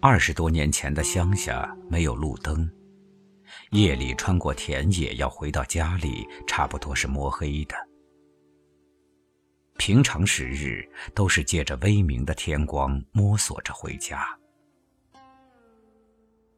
[0.00, 2.70] 二十多年前的乡下没有路灯，
[3.72, 7.74] 夜里穿过田野要回到家里，差不多是摸黑的。
[9.76, 14.24] 平常时日都是借着微明的天光摸索着回家，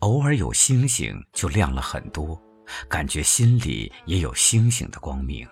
[0.01, 2.39] 偶尔有星星就亮了很多，
[2.91, 5.49] 感觉心里也有星星的光明。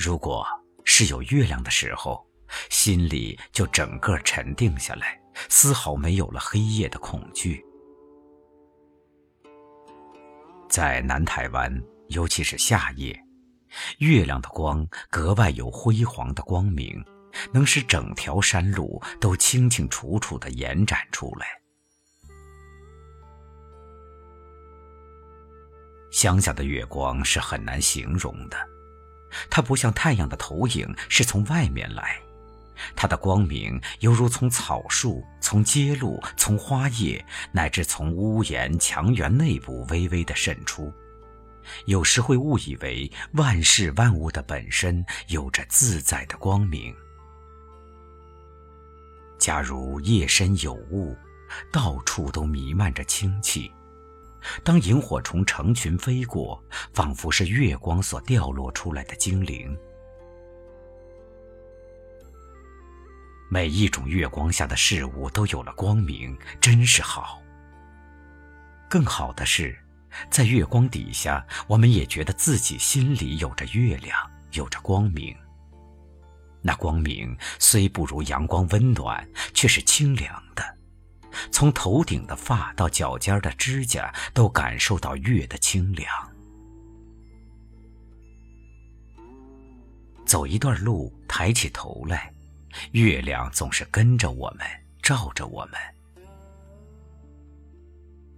[0.00, 0.44] 如果
[0.84, 2.26] 是有月亮的时候，
[2.70, 7.64] 心里就整个沉定下来，丝毫没有了黑夜的恐惧。
[10.68, 11.72] 在南台湾，
[12.08, 13.18] 尤其是夏夜，
[13.98, 17.04] 月亮的光格外有辉煌的光明，
[17.52, 21.46] 能使整条山路都清清楚楚地延展出来。
[26.10, 28.56] 乡下的月光是很难形容的，
[29.50, 32.23] 它不像太阳的投影是从外面来。
[32.96, 40.92] 它的光明犹如从草树、从街路、从花叶，乃至从屋檐、墙垣内部微微的渗出，
[41.86, 46.94] 有时会误以为万事万物的本身有着自在的光明。
[49.38, 51.16] 假如夜深有雾，
[51.72, 53.70] 到处都弥漫着清气，
[54.62, 59.76] 当萤火虫成群飞过，仿佛是月光所掉落出来的精灵。
[63.54, 67.40] 每一种月光下的事物都有了光明，真是好。
[68.90, 69.78] 更好的是，
[70.28, 74.18] 在月光底下，我们也觉得自己心里有着月亮，
[74.54, 75.32] 有着光明。
[76.62, 79.24] 那光明虽不如阳光温暖，
[79.54, 80.76] 却是清凉的，
[81.52, 86.10] 从头顶的发到脚尖的指甲，都感受到月的清凉。
[90.26, 92.33] 走一段路，抬起头来。
[92.92, 94.66] 月亮总是跟着我们，
[95.02, 95.74] 照着我们。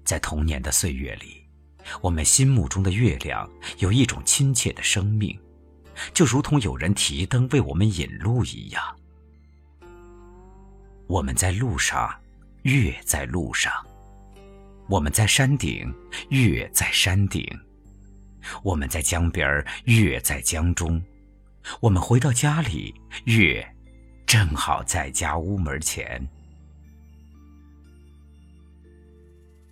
[0.04, 1.44] 在童年的岁月里，
[2.00, 3.48] 我们心目中的月亮
[3.78, 5.36] 有一种亲切的生命，
[6.14, 8.82] 就如同有人提灯为我们引路一样。
[11.08, 12.12] 我们在路上，
[12.62, 13.72] 月在路上；
[14.88, 15.92] 我们在山顶，
[16.30, 17.44] 月在山顶；
[18.62, 21.00] 我们在江边，月在江中；
[21.80, 22.94] 我们回到家里，
[23.24, 23.75] 月。
[24.26, 26.20] 正好在家屋门前。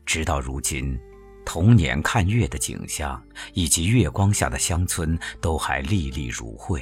[0.07, 0.97] 直到如今，
[1.45, 3.21] 童年看月的景象
[3.53, 6.81] 以及月光下的乡村都还历历如绘，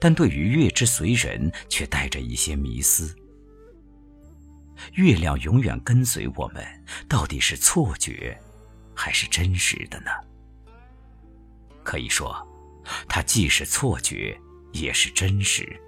[0.00, 3.14] 但对于月之随人却带着一些迷思。
[4.94, 6.64] 月亮永远跟随我们，
[7.06, 8.36] 到底是错觉，
[8.94, 10.10] 还是真实的呢？
[11.82, 12.34] 可以说，
[13.06, 14.34] 它既是错觉，
[14.72, 15.78] 也是真实。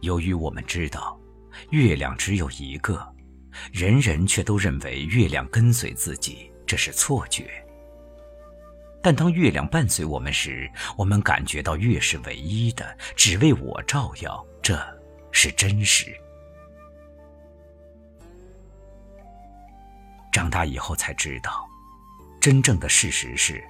[0.00, 1.18] 由于我们知道，
[1.70, 3.06] 月亮只有一个，
[3.72, 7.50] 人人却都认为月亮跟随自己，这是错觉。
[9.02, 14.78] 但当月亮伴随我们时，我们感觉到月是唯一的，只为我照耀，这
[15.32, 16.14] 是真实。
[20.30, 21.66] 长大以后才知道，
[22.40, 23.62] 真正的事实是，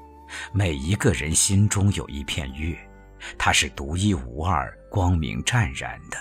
[0.52, 2.76] 每一个人心中有一片月。
[3.38, 6.18] 它是独一无二、光明湛然的。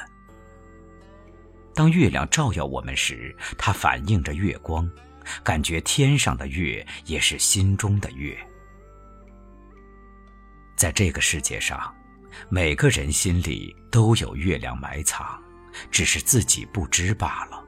[1.74, 4.90] 当月亮照耀我们时，它反映着月光，
[5.44, 8.38] 感觉天上的月也是心中的月。
[10.76, 11.94] 在这个世界上，
[12.50, 15.42] 每个人心里都有月亮埋藏，
[15.90, 17.66] 只是自己不知罢了。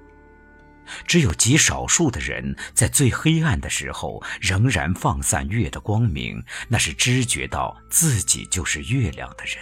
[1.06, 9.56] 只有极少数的人在最黑暗的时候仍然放散月的光明，那是知觉到自己就是月亮的人。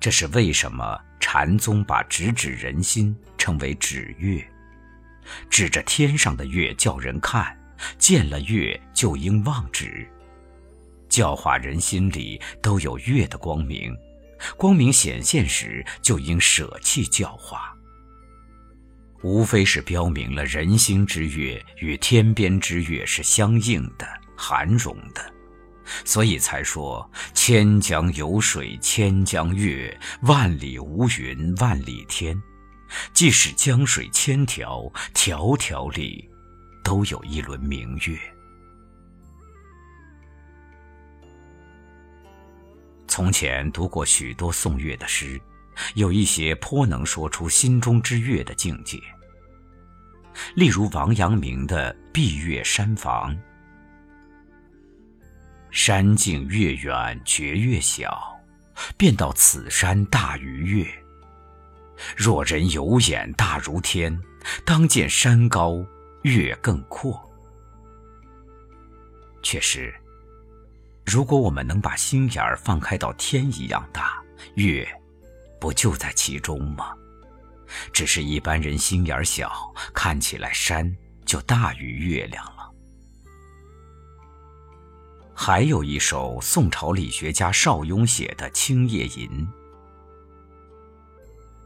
[0.00, 4.46] 这是为什么禅宗把直指人心称为指月，
[5.48, 7.58] 指着天上的月叫人看，
[7.98, 10.06] 见了月就应忘指，
[11.08, 13.96] 教化人心里都有月的光明，
[14.58, 17.73] 光明显现时就应舍弃教化。
[19.24, 24.06] 无非是标明了人心之月与天边之月是相应的、
[24.36, 25.32] 含容的，
[26.04, 32.38] 所以才说“千江有水千江月，万里无云万里天”。
[33.14, 36.28] 即使江水千条，条条里
[36.84, 38.18] 都有一轮明月。
[43.08, 45.40] 从前读过许多宋月的诗，
[45.94, 49.00] 有一些颇能说出心中之月的境界。
[50.54, 53.34] 例如王阳明的《闭月山房》
[55.70, 58.36] ：“山径月远觉月小，
[58.96, 60.86] 便道此山大于月。
[62.16, 64.20] 若人有眼大如天，
[64.64, 65.84] 当见山高
[66.22, 67.20] 月更阔。
[69.42, 69.94] 确实，
[71.04, 74.20] 如果我们能把心眼儿放开到天一样大，
[74.56, 74.84] 月
[75.64, 76.92] 不就在其中吗？
[77.90, 79.50] 只是一般人心眼小，
[79.94, 80.94] 看起来山
[81.24, 82.70] 就大于月亮了。
[85.32, 89.26] 还有一首宋朝理学家邵雍写的《清夜吟》。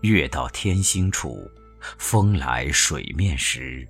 [0.03, 1.51] 月到天心处，
[1.99, 3.85] 风来水面时。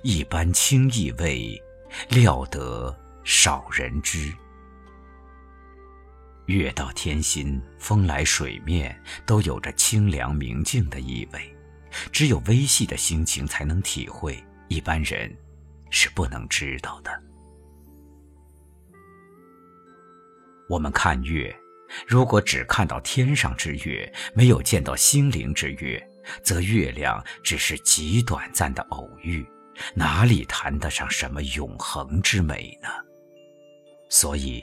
[0.00, 1.62] 一般清意味，
[2.08, 4.32] 料得少人知。
[6.48, 11.56] 月到天心，风来水面，都有着清凉明净的意味。
[12.10, 15.30] 只有微细的心情才能体会，一般人
[15.90, 17.22] 是不能知道的。
[20.70, 21.54] 我们看月。
[22.06, 26.06] 如果只看到天上之月，没有见到心灵之月，
[26.42, 29.46] 则月亮只是极短暂的偶遇，
[29.94, 32.88] 哪里谈得上什么永恒之美呢？
[34.10, 34.62] 所以，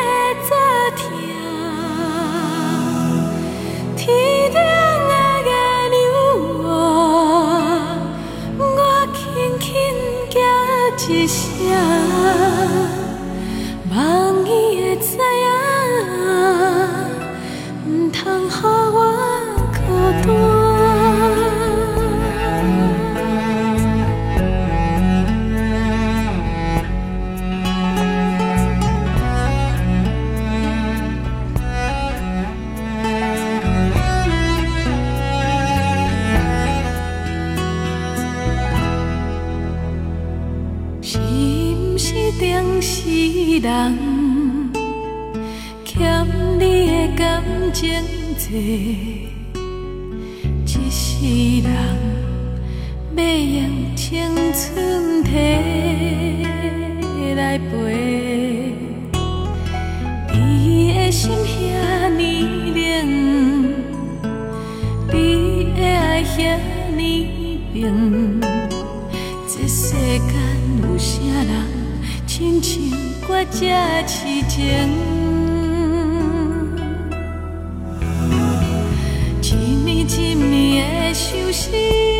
[41.03, 41.19] 是，
[41.91, 43.01] 不是定是
[43.59, 44.71] 人
[45.83, 46.25] 欠
[46.57, 48.20] 你的感情，
[48.53, 49.29] 一
[50.89, 51.25] 世
[51.61, 51.71] 人
[53.15, 55.31] 要用青春提
[57.33, 58.75] 来陪。
[60.33, 63.71] 你的心遐尼冷，
[65.13, 65.15] 你
[65.73, 66.59] 的爱遐
[66.93, 68.41] 尼冰，
[69.47, 70.29] 这世间
[70.83, 71.49] 有啥人
[72.27, 72.81] 亲像？
[73.29, 73.61] 我这
[74.05, 74.59] 痴情，
[81.21, 82.10] 休息